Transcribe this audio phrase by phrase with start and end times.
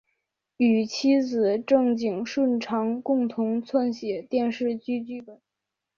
[0.57, 5.39] 与妻子郑景顺常共同撰写电视剧剧本。